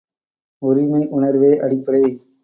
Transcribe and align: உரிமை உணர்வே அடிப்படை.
உரிமை 0.61 1.01
உணர்வே 1.09 1.51
அடிப்படை. 1.57 2.01